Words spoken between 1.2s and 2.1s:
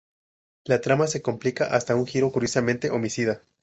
complica hasta un